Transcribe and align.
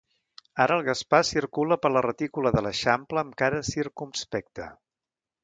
Ara 0.63 0.77
el 0.79 0.85
Gaspar 0.87 1.19
circula 1.31 1.77
per 1.83 1.91
la 1.97 2.03
retícula 2.07 2.53
de 2.57 2.65
l'Eixample 2.69 3.23
amb 3.25 3.37
cara 3.43 3.61
circumspecta. 3.71 4.69